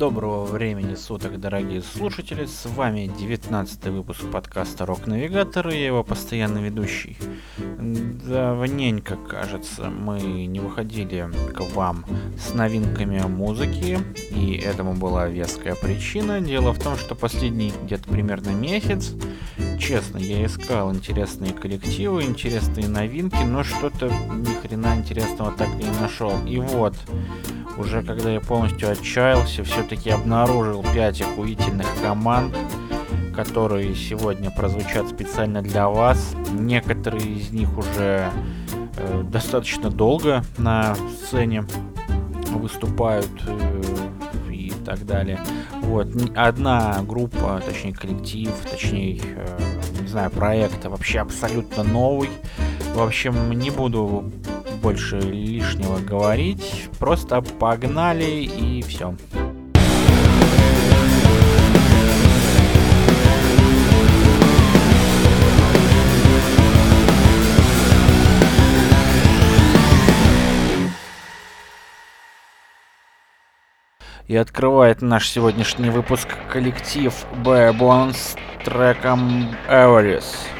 [0.00, 2.46] Доброго времени суток, дорогие слушатели.
[2.46, 7.18] С вами 19 выпуск подкаста Рок Навигатор и его постоянный ведущий.
[7.58, 12.06] Давненько, кажется, мы не выходили к вам
[12.38, 13.98] с новинками музыки,
[14.30, 16.40] и этому была веская причина.
[16.40, 19.12] Дело в том, что последний где-то примерно месяц,
[19.78, 26.00] честно, я искал интересные коллективы, интересные новинки, но что-то ни хрена интересного так и не
[26.00, 26.32] нашел.
[26.46, 26.94] И вот,
[27.80, 32.54] уже когда я полностью отчаялся, все-таки обнаружил 5 охуительных команд,
[33.34, 36.34] которые сегодня прозвучат специально для вас.
[36.52, 38.30] Некоторые из них уже
[38.96, 41.64] э, достаточно долго на сцене
[42.52, 43.82] выступают э,
[44.50, 45.40] и так далее.
[45.82, 49.58] Вот одна группа, точнее коллектив, точнее э,
[50.00, 52.30] не знаю проект вообще абсолютно новый.
[52.94, 54.30] В общем, не буду
[54.80, 56.88] больше лишнего говорить.
[56.98, 59.14] Просто погнали и все.
[74.26, 77.12] И открывает наш сегодняшний выпуск коллектив
[77.44, 80.59] Bare с треком Everest.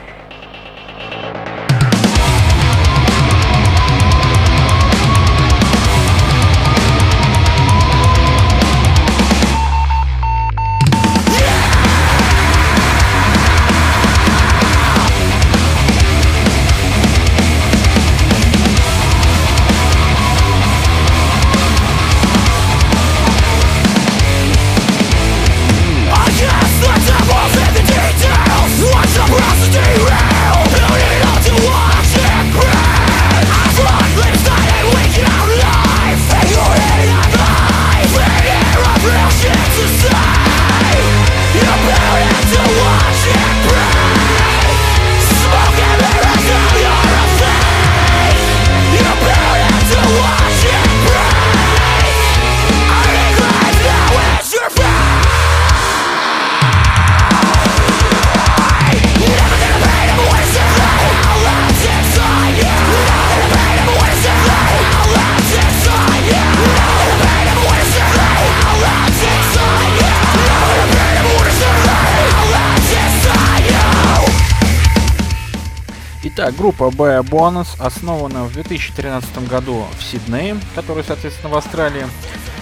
[76.43, 82.07] Итак, группа B Bonus основана в 2013 году в Сиднее, который, соответственно, в Австралии.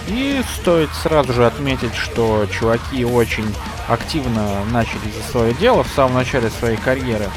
[0.09, 3.55] И стоит сразу же отметить, что чуваки очень
[3.87, 7.29] активно начали за свое дело в самом начале своей карьеры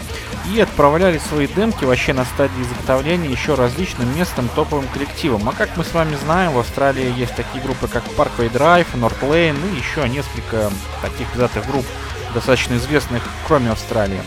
[0.53, 5.49] и отправляли свои демки вообще на стадии изготовления еще различным местным топовым коллективам.
[5.49, 9.21] А как мы с вами знаем, в Австралии есть такие группы, как Parkway Drive, North
[9.21, 11.87] Lane и еще несколько таких взятых групп,
[12.35, 14.21] достаточно известных, кроме Австралии.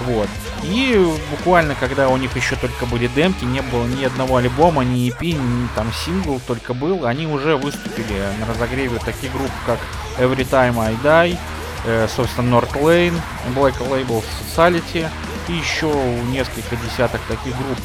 [0.00, 0.28] Вот.
[0.62, 0.98] И
[1.30, 5.22] буквально, когда у них еще только были демки, не было ни одного альбома, ни EP,
[5.22, 9.78] ни там сингл только был, они уже выступили на разогреве таких групп, как
[10.18, 11.38] Every Time I Die,
[11.84, 13.18] э, собственно, North Lane,
[13.54, 14.22] Black Label
[14.54, 15.08] Society
[15.48, 15.92] и еще
[16.30, 17.78] несколько десяток таких групп.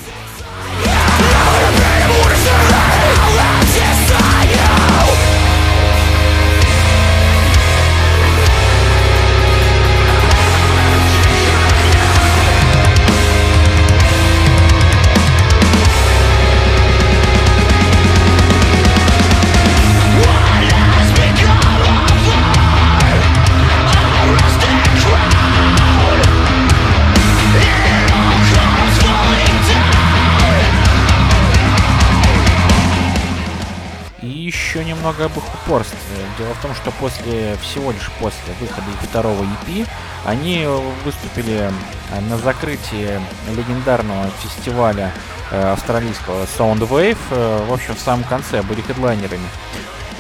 [34.80, 35.98] Немного об их упорстве.
[36.38, 39.88] Дело в том, что после всего лишь после выхода второго EP
[40.26, 40.66] они
[41.04, 41.70] выступили
[42.12, 43.20] э, на закрытии
[43.50, 45.12] легендарного фестиваля
[45.52, 47.18] э, австралийского Soundwave.
[47.32, 49.48] Э, в общем, в самом конце были хедлайнерами.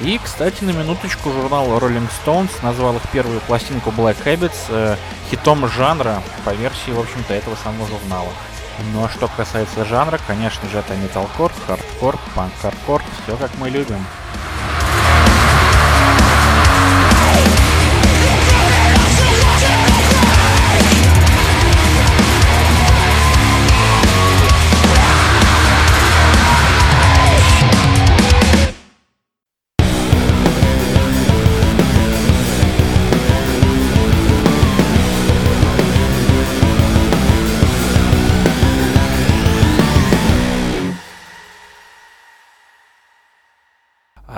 [0.01, 4.97] И, кстати, на минуточку журнал Rolling Stones назвал их первую пластинку Black Habits
[5.29, 8.29] хитом жанра по версии, в общем-то, этого самого журнала.
[8.93, 14.03] Ну а что касается жанра, конечно же, это металкор, хардкор, панк-хардкор, все как мы любим.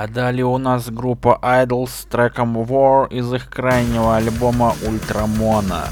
[0.04, 5.86] А далее у нас группа Idols с треком War из их крайнего альбома Ультрамона.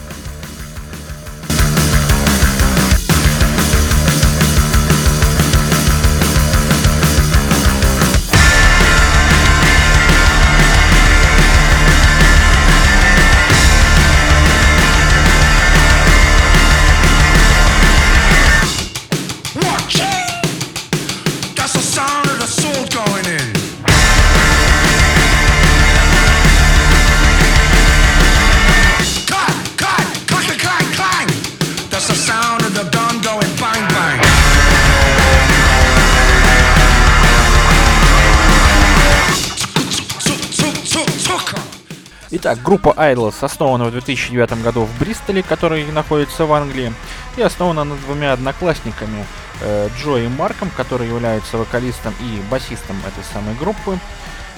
[42.44, 46.92] Итак, группа Idols основана в 2009 году в Бристоле, который находится в Англии,
[47.38, 49.28] и основана над двумя одноклассниками,
[49.62, 54.00] э, Джо и Марком, которые являются вокалистом и басистом этой самой группы.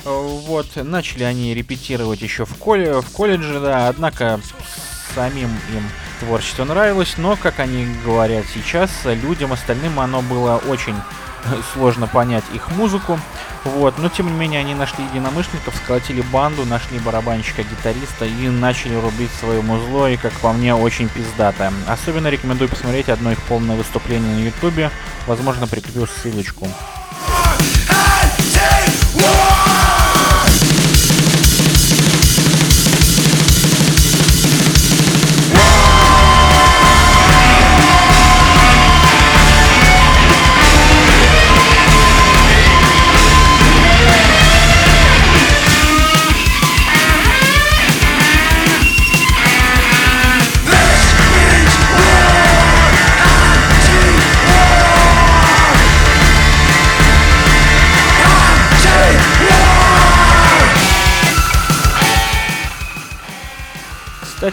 [0.06, 4.40] Э, вот, начали они репетировать еще в, колле, в колледже, да, однако
[5.14, 5.84] самим им
[6.22, 10.96] творчество нравилось, но, как они говорят сейчас, людям остальным оно было очень
[11.74, 13.20] сложно понять их музыку.
[13.64, 18.96] Вот, но тем не менее они нашли единомышленников, сколотили банду, нашли барабанщика, гитариста и начали
[18.96, 21.72] рубить свое музло, и, как по мне, очень пиздатое.
[21.88, 24.92] Особенно рекомендую посмотреть одно их полное выступление на ютубе,
[25.28, 26.68] возможно прикреплю ссылочку.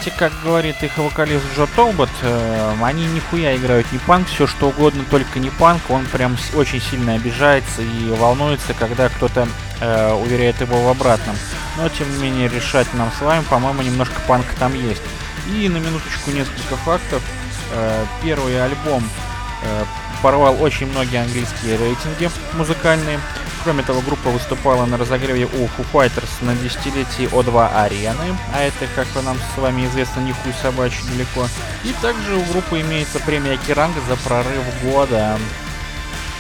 [0.00, 4.68] Кстати, как говорит их вокалист Джо Толбот, э, они нихуя играют не панк, все что
[4.68, 5.82] угодно, только не панк.
[5.90, 9.46] Он прям очень сильно обижается и волнуется, когда кто-то
[9.82, 11.36] э, уверяет его в обратном.
[11.76, 15.02] Но, тем не менее, решать нам с вами, по-моему, немножко панка там есть.
[15.54, 17.22] И на минуточку несколько фактов.
[17.74, 19.04] Э, первый альбом
[19.62, 19.84] э,
[20.22, 23.20] порвал очень многие английские рейтинги музыкальные.
[23.62, 28.86] Кроме того, группа выступала на разогреве у Foo Fighters на десятилетии О2 арены, а это,
[28.94, 31.46] как нам с вами известно, не хуй собачий далеко.
[31.84, 35.38] И также у группы имеется премия Керанг за прорыв года.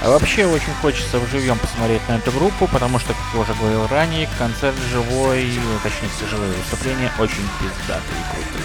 [0.02, 3.86] А вообще очень хочется вживьем посмотреть на эту группу, потому что, как я уже говорил
[3.88, 5.46] ранее, концерт живой,
[5.82, 8.64] точнее, живое выступление очень пиздатые и крутые.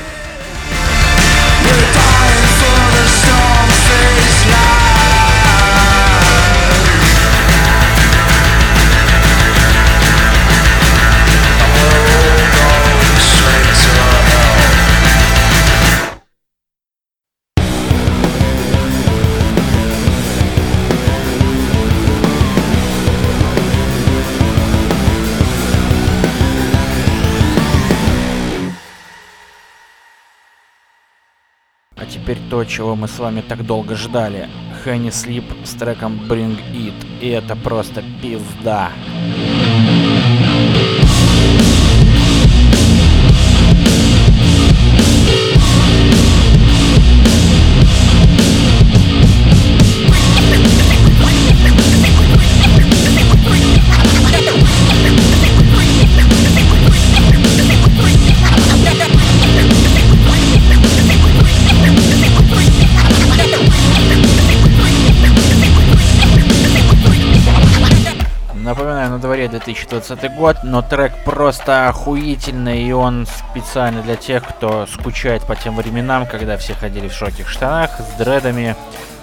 [32.16, 34.48] Теперь то, чего мы с вами так долго ждали.
[34.84, 36.94] Хэнни Слип с треком Bring It.
[37.22, 38.92] И это просто пизда.
[68.84, 75.44] На дворе 2020 год, но трек просто охуительный, и он специально для тех, кто скучает
[75.44, 78.76] по тем временам, когда все ходили в широких штанах, с дредами,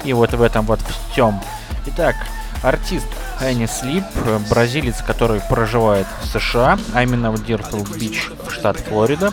[0.04, 0.80] и вот в этом вот
[1.12, 1.40] всем.
[1.86, 2.14] Итак,
[2.62, 3.06] артист
[3.40, 4.04] Энни Слип,
[4.48, 9.32] бразилец, который проживает в США, а именно в Дирфилд-Бич, штат Флорида.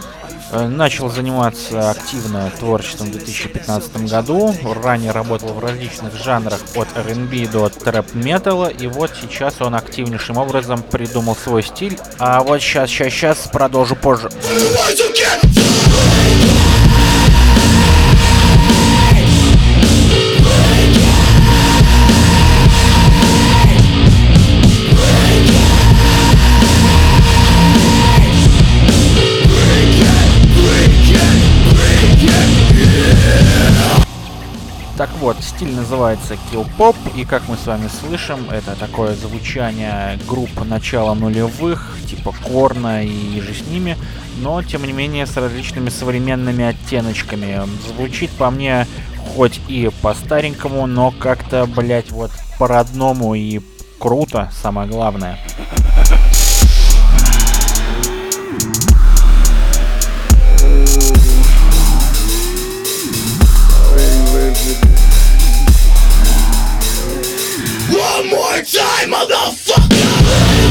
[0.51, 4.56] Э, начал заниматься активно творчеством в 2015 году.
[4.84, 8.70] Ранее работал в различных жанрах от R&B до трэп-металла.
[8.70, 12.00] И вот сейчас он активнейшим образом придумал свой стиль.
[12.18, 14.29] А вот сейчас, сейчас, сейчас продолжу позже.
[35.29, 40.50] Вот, стиль называется Kill Pop, и как мы с вами слышим, это такое звучание групп
[40.65, 43.95] начала нулевых, типа Корна и же с ними,
[44.39, 47.62] но тем не менее с различными современными оттеночками.
[47.88, 48.88] Звучит по мне
[49.36, 53.62] хоть и по-старенькому, но как-то, блять, вот по-родному и
[54.00, 55.38] круто, самое главное.
[68.23, 70.68] More time, motherfucker!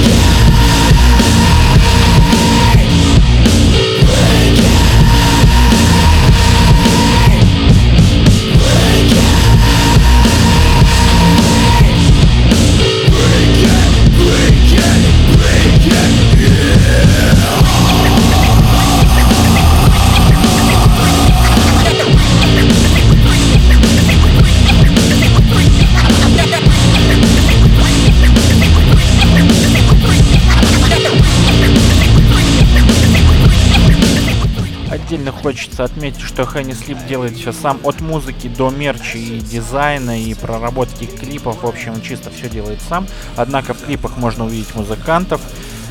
[35.78, 40.34] Хочется отметить, что Хэнни Слип делает все сам от музыки до мерча и дизайна и
[40.34, 41.62] проработки клипов.
[41.62, 43.06] В общем, чисто все делает сам.
[43.36, 45.40] Однако в клипах можно увидеть музыкантов.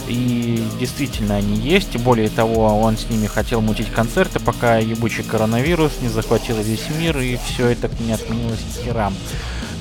[0.09, 1.97] И действительно они есть.
[1.97, 7.17] Более того, он с ними хотел мутить концерты, пока ебучий коронавирус не захватил весь мир,
[7.19, 9.13] и все это не отменилось херам.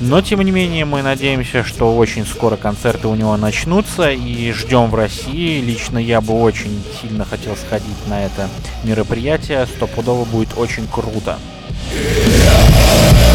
[0.01, 4.91] Но, тем не менее, мы надеемся, что очень скоро концерты у него начнутся и ждем
[4.91, 5.61] в России.
[5.61, 8.49] Лично я бы очень сильно хотел сходить на это
[8.85, 9.67] мероприятие.
[9.67, 11.39] Стопудово будет очень круто.
[11.93, 13.26] И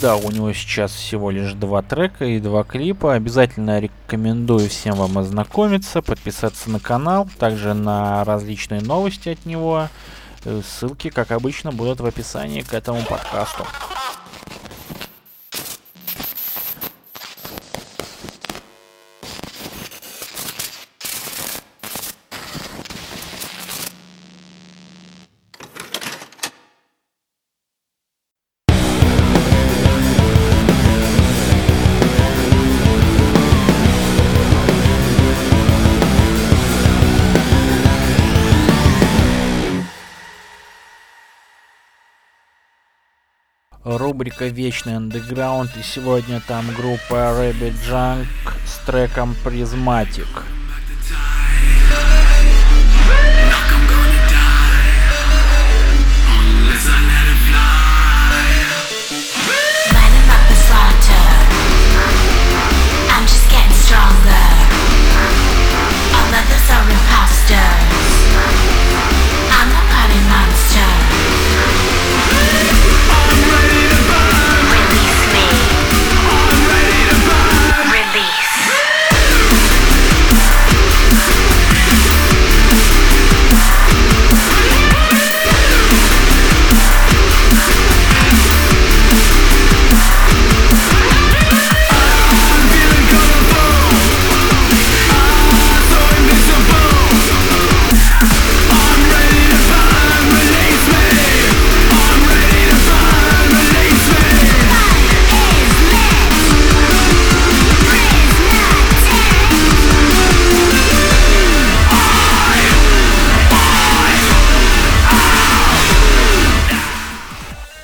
[0.00, 3.14] да, у него сейчас всего лишь два трека и два клипа.
[3.14, 9.88] Обязательно рекомендую всем вам ознакомиться, подписаться на канал, также на различные новости от него.
[10.44, 13.66] Э, ссылки, как обычно, будут в описании к этому подкасту.
[44.10, 48.26] Рубрика Вечный Андеграунд, и сегодня там группа Rabbit Junk
[48.66, 50.26] с треком Prismatic.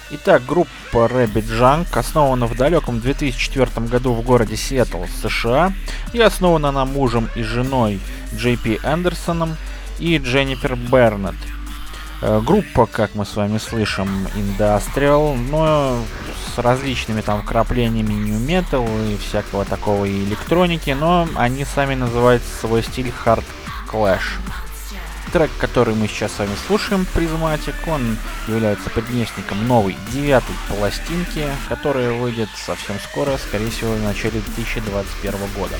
[0.09, 5.73] Итак, группа Rabbit Junk основана в далеком 2004 году в городе Сиэтл, США,
[6.13, 7.99] и основана она мужем и женой
[8.33, 9.57] Джей Пи Андерсоном
[9.99, 11.35] и Дженнифер Бернетт.
[12.23, 15.99] Э, группа, как мы с вами слышим, Industrial, но
[16.55, 22.45] с различными там вкраплениями New Metal и всякого такого и электроники, но они сами называют
[22.61, 23.45] свой стиль Hard
[23.91, 24.39] Clash.
[25.37, 28.17] Трек, который мы сейчас с вами слушаем, Призматик, он
[28.49, 35.77] является предместником новой девятой пластинки, которая выйдет совсем скоро, скорее всего в начале 2021 года.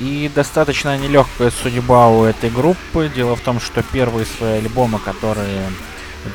[0.00, 3.10] И достаточно нелегкая судьба у этой группы.
[3.14, 5.62] Дело в том, что первые свои альбомы, которые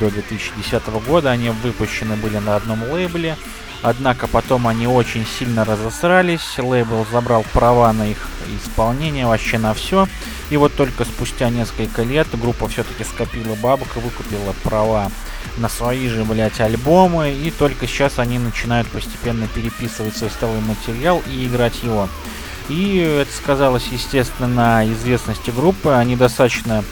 [0.00, 3.36] до 2010 года, они выпущены были на одном лейбле.
[3.82, 8.28] Однако потом они очень сильно разосрались, лейбл забрал права на их
[8.64, 10.08] исполнение, вообще на все.
[10.50, 15.10] И вот только спустя несколько лет группа все-таки скопила бабок и выкупила права
[15.58, 17.32] на свои же, блять, альбомы.
[17.32, 22.08] И только сейчас они начинают постепенно переписывать свой столовый материал и играть его.
[22.68, 25.90] И это сказалось, естественно, на известности группы.
[25.90, 26.82] Они достаточно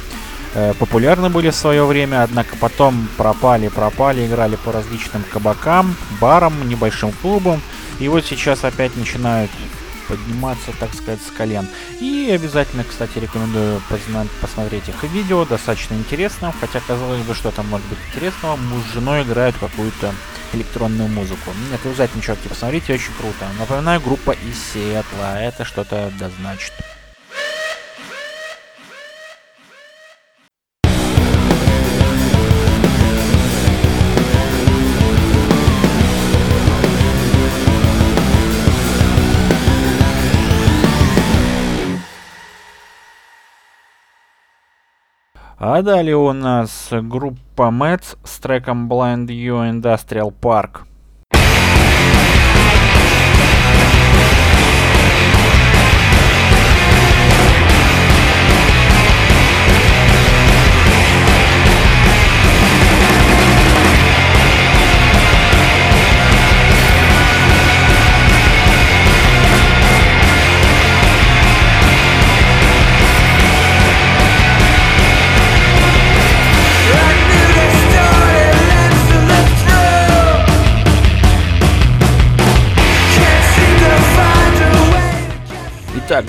[0.55, 6.69] э, популярны были в свое время, однако потом пропали, пропали, играли по различным кабакам, барам,
[6.69, 7.61] небольшим клубам.
[8.01, 9.51] И вот сейчас опять начинают
[10.13, 11.67] подниматься, так сказать, с колен.
[12.01, 13.81] И обязательно, кстати, рекомендую
[14.43, 18.93] посмотреть их видео, достаточно интересно, хотя казалось бы, что там может быть интересного, муж с
[18.93, 20.13] женой играют какую-то
[20.53, 21.51] электронную музыку.
[21.71, 23.49] Нет, вы обязательно, чуваки, посмотрите, очень круто.
[23.59, 26.73] Напоминаю, группа из Сиэтла, это что-то да значит.
[45.65, 50.81] А далее у нас группа Mets с треком Blind You Industrial Park.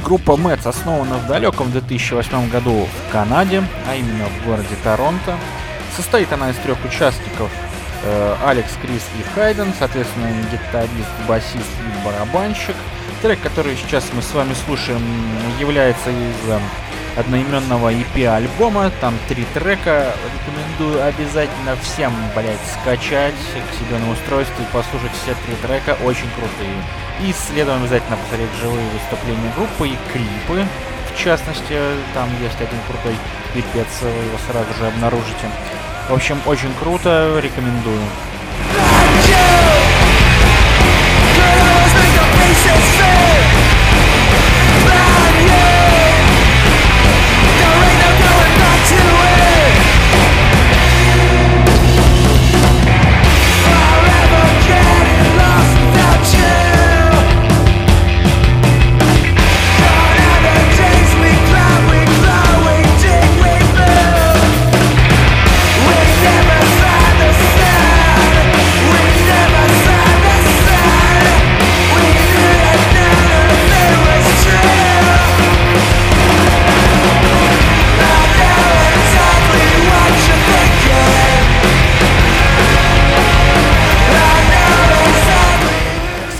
[0.04, 5.38] Группа Мэтс основана в далеком 2008 году в Канаде, а именно в городе Торонто.
[5.96, 7.50] Состоит она из трех участников.
[8.04, 12.76] Э, Алекс, Крис и Хайден, соответственно, гитарист, басист и барабанщик.
[13.22, 15.02] Трек, который сейчас мы с вами слушаем,
[15.60, 16.60] является из э,
[17.18, 18.92] одноименного EP альбома.
[19.02, 20.14] Там три трека.
[20.34, 25.98] Рекомендую обязательно всем, блять, скачать к себе на устройство и послушать все три трека.
[26.04, 26.76] Очень крутые.
[27.22, 30.68] И следом обязательно посмотреть живые выступления группы и клипы.
[31.14, 31.78] В частности,
[32.14, 33.16] там есть один крутой
[33.54, 35.48] пипец, вы его сразу же обнаружите.
[36.10, 38.02] В общем, очень круто, рекомендую.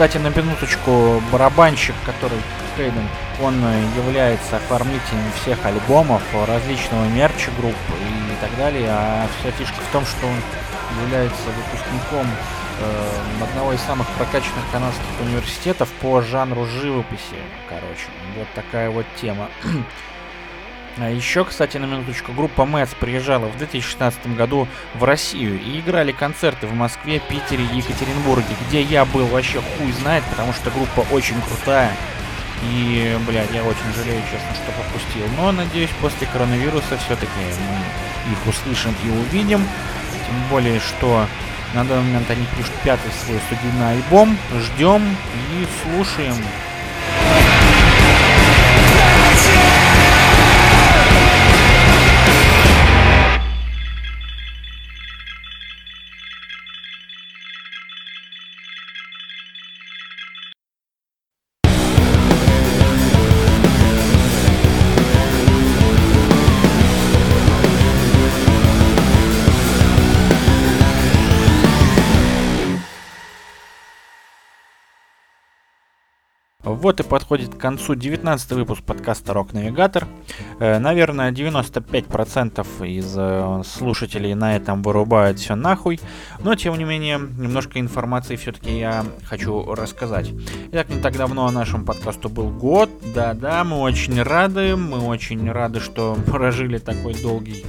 [0.04, 2.38] Кстати, на минуточку, барабанщик, который
[2.76, 3.08] Хейден,
[3.42, 3.56] он
[3.96, 8.90] является оформителем всех альбомов, различного мерча групп и так далее.
[8.90, 10.36] А вся фишка в том, что он
[11.06, 12.28] является выпускником
[12.82, 17.40] э, одного из самых прокачанных канадских университетов по жанру живописи.
[17.70, 19.48] Короче, вот такая вот тема.
[20.98, 26.12] А еще, кстати, на минуточку, группа Мэтс приезжала в 2016 году в Россию и играли
[26.12, 31.02] концерты в Москве, Питере и Екатеринбурге, где я был вообще хуй знает, потому что группа
[31.12, 31.92] очень крутая.
[32.72, 35.26] И, блядь, я очень жалею, честно, что пропустил.
[35.36, 39.68] Но, надеюсь, после коронавируса все-таки мы их услышим и увидим.
[40.28, 41.26] Тем более, что
[41.74, 44.38] на данный момент они пишут пятый свой студийный альбом.
[44.54, 46.36] Ждем и слушаем.
[76.84, 80.06] Вот и подходит к концу 19 выпуск подкаста «Рок Навигатор».
[80.60, 86.02] Э, наверное, 95% из э, слушателей на этом вырубают все нахуй,
[86.40, 90.32] но тем не менее, немножко информации все-таки я хочу рассказать.
[90.74, 95.80] Итак, не так давно нашему подкасту был год, да-да, мы очень рады, мы очень рады,
[95.80, 97.64] что прожили такой долгий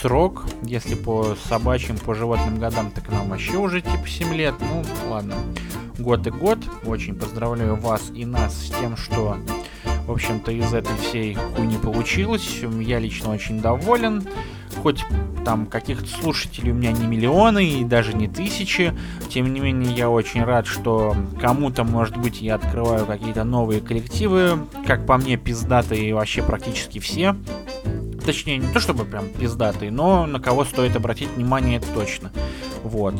[0.00, 4.84] срок, если по собачьим, по животным годам, так нам вообще уже типа 7 лет, ну
[5.10, 5.34] ладно
[5.98, 6.58] год и год.
[6.84, 9.36] Очень поздравляю вас и нас с тем, что,
[10.06, 12.60] в общем-то, из этой всей хуйни получилось.
[12.80, 14.22] Я лично очень доволен.
[14.82, 15.04] Хоть
[15.44, 18.92] там каких-то слушателей у меня не миллионы и даже не тысячи.
[19.28, 24.58] Тем не менее, я очень рад, что кому-то, может быть, я открываю какие-то новые коллективы.
[24.86, 27.36] Как по мне, пиздатые вообще практически все.
[28.24, 32.32] Точнее, не то чтобы прям пиздатый, но на кого стоит обратить внимание, это точно.
[32.82, 33.14] Вот.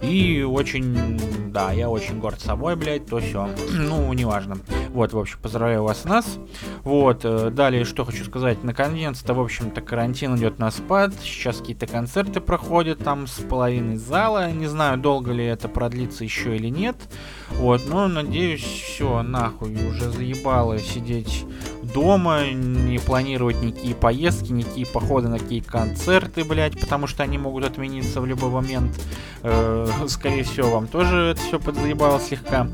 [0.00, 3.48] И очень, да, я очень горд собой, блядь, то все.
[3.72, 4.58] ну, неважно.
[4.90, 6.38] Вот, в общем, поздравляю вас нас.
[6.82, 8.62] Вот, э, далее, что хочу сказать.
[8.64, 11.12] Наконец-то, в общем-то, карантин идет на спад.
[11.22, 14.50] Сейчас какие-то концерты проходят там с половиной зала.
[14.50, 16.96] Не знаю, долго ли это продлится еще или нет.
[17.50, 21.44] Вот, но надеюсь, все, нахуй, уже заебало сидеть
[21.92, 27.64] дома, не планировать никакие поездки, никакие походы на какие концерты, блядь, потому что они могут
[27.64, 28.98] отмениться в любой момент.
[29.42, 32.68] Э, скорее всего, вам тоже это все подзаебало слегка.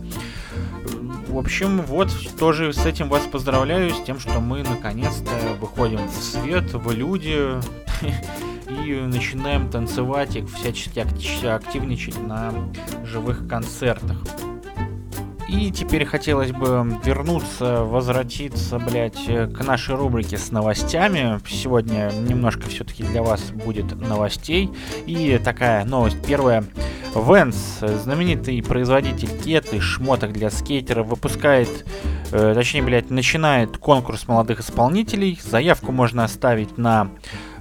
[1.29, 6.23] В общем, вот тоже с этим вас поздравляю, с тем, что мы наконец-то выходим в
[6.23, 7.61] свет, в люди
[8.69, 11.01] и начинаем танцевать и всячески
[11.47, 12.53] активничать на
[13.05, 14.19] живых концертах.
[15.49, 21.39] И теперь хотелось бы вернуться, возвратиться, блядь, к нашей рубрике с новостями.
[21.49, 24.71] Сегодня немножко все-таки для вас будет новостей.
[25.07, 26.65] И такая новость первая.
[27.15, 31.87] Венс, знаменитый производитель кет и шмоток для скейтеров, выпускает,
[32.33, 35.39] э, точнее, блядь, начинает конкурс молодых исполнителей.
[35.41, 37.11] Заявку можно оставить на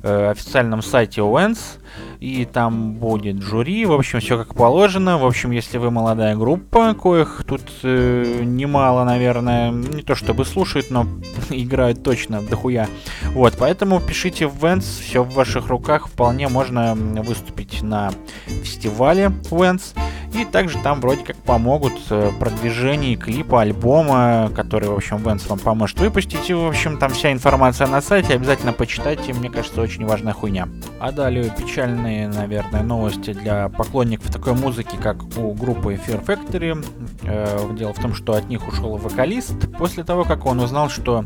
[0.01, 1.77] э, официальном сайте Венс
[2.23, 5.17] и там будет жюри, в общем, все как положено.
[5.17, 10.89] В общем, если вы молодая группа, коих тут э, немало, наверное, не то чтобы слушают,
[10.89, 11.05] но
[11.49, 12.87] играют точно дохуя.
[13.33, 18.13] Вот, поэтому пишите в Vents, все в ваших руках, вполне можно выступить на
[18.45, 19.93] фестивале Vents.
[20.33, 25.59] И также там вроде как помогут э, продвижении клипа, альбома, который, в общем, Венс вам
[25.59, 26.49] поможет выпустить.
[26.49, 30.67] И, в общем, там вся информация на сайте, обязательно почитайте, мне кажется, очень важная хуйня.
[30.99, 36.83] А далее печальные, наверное, новости для поклонников такой музыки, как у группы Fear Factory.
[37.23, 41.25] Э, дело в том, что от них ушел вокалист после того, как он узнал, что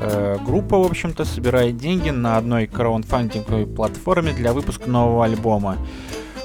[0.00, 5.78] э, группа, в общем-то, собирает деньги на одной краундфандинговой платформе для выпуска нового альбома.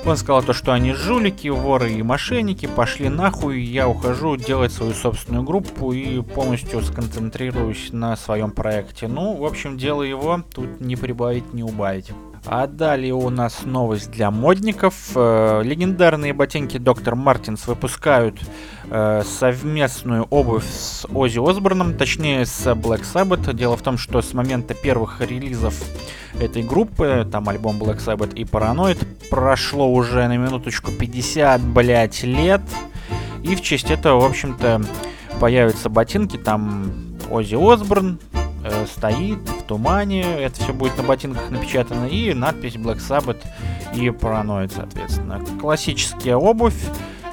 [0.05, 4.93] Он сказал то, что они жулики, воры и мошенники, пошли нахуй, я ухожу делать свою
[4.93, 9.07] собственную группу и полностью сконцентрируюсь на своем проекте.
[9.07, 12.11] Ну, в общем, дело его, тут не прибавить, не убавить.
[12.45, 14.95] А далее у нас новость для модников.
[15.15, 18.39] Э, легендарные ботинки Доктор Мартинс выпускают
[18.89, 23.53] э, совместную обувь с Ози Осборном, точнее с Black Sabbath.
[23.53, 25.75] Дело в том, что с момента первых релизов
[26.39, 32.61] этой группы, там альбом Black Sabbath и Paranoid, прошло уже на минуточку 50, блять, лет.
[33.43, 34.81] И в честь этого, в общем-то,
[35.39, 36.91] появятся ботинки, там
[37.29, 38.19] Ози Осборн,
[38.63, 43.37] э, стоит тумане, это все будет на ботинках напечатано, и надпись Black Sabbath
[43.93, 45.39] и Paranoid, соответственно.
[45.61, 46.73] Классическая обувь,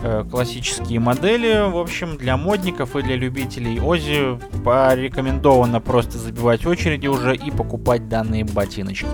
[0.02, 7.06] э, классические модели, в общем, для модников и для любителей Ози порекомендовано просто забивать очереди
[7.06, 9.08] уже и покупать данные ботиночки.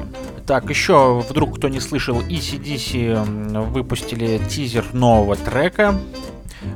[0.45, 5.95] Так, еще вдруг кто не слышал, ECDC выпустили тизер нового трека,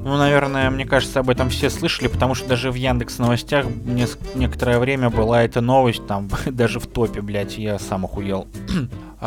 [0.04, 3.66] ну, наверное, мне кажется, об этом все слышали, потому что даже в Яндекс новостях
[4.34, 8.48] некоторое время была эта новость, там, даже в топе, блядь, я сам охуел.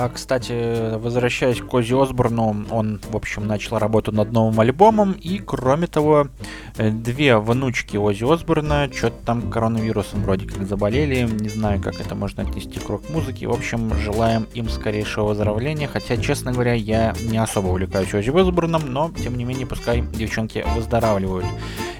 [0.02, 5.40] А, кстати, возвращаясь к Ози Осборну, он, в общем, начал работу над новым альбомом, и,
[5.40, 6.30] кроме того,
[6.78, 12.16] э, две внучки Ози Осборна что-то там коронавирусом вроде как заболели, не знаю, как это
[12.16, 17.38] можно отнести к рок-музыке, в общем, желаем им скорейшего выздоровления, хотя, честно говоря, я не
[17.38, 21.46] особо увлекаюсь Ози Осборном, но, тем не менее, пускай девчонки выздоравливают.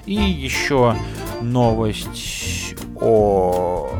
[0.06, 0.96] И еще
[1.42, 3.90] новость о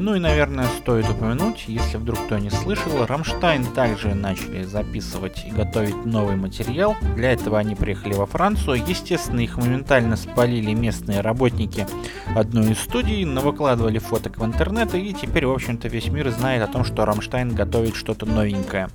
[0.00, 5.50] ну и, наверное, стоит упомянуть, если вдруг кто не слышал, Рамштайн также начали записывать и
[5.50, 6.96] готовить новый материал.
[7.16, 8.82] Для этого они приехали во Францию.
[8.86, 11.86] Естественно, их моментально спалили местные работники
[12.34, 16.72] одной из студий, навыкладывали фоток в интернет, и теперь, в общем-то, весь мир знает о
[16.72, 18.88] том, что Рамштайн готовит что-то новенькое.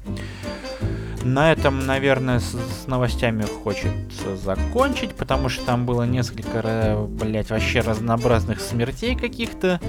[1.25, 7.79] На этом, наверное, с, с новостями хочется закончить, потому что там было несколько, блять, вообще
[7.79, 9.81] разнообразных смертей каких-то.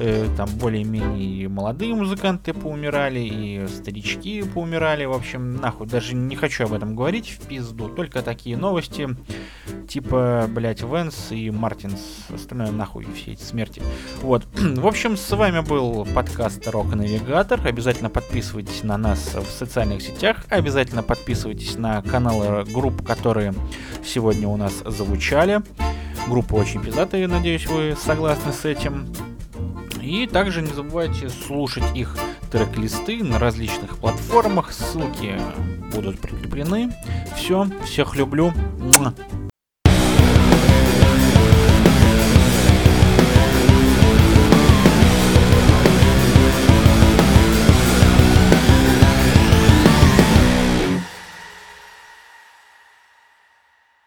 [0.00, 5.06] Э, там более-менее молодые музыканты поумирали, и старички поумирали.
[5.06, 7.88] В общем, нахуй, даже не хочу об этом говорить в пизду.
[7.88, 9.08] Только такие новости,
[9.88, 12.26] типа, блять, Венс и Мартинс.
[12.28, 13.80] Остальное нахуй все эти смерти.
[14.20, 14.44] Вот.
[14.56, 17.66] в общем, с вами был подкаст Рок Навигатор.
[17.66, 20.44] Обязательно подписывайтесь на нас в социальных сетях.
[20.50, 23.54] Обязательно подписывайтесь на каналы групп, которые
[24.04, 25.62] сегодня у нас звучали.
[26.28, 29.06] Группа очень пиздатые, надеюсь, вы согласны с этим.
[30.00, 32.16] И также не забывайте слушать их
[32.50, 34.72] трек-листы на различных платформах.
[34.72, 35.40] Ссылки
[35.94, 36.92] будут прикреплены.
[37.36, 38.52] Все, всех люблю.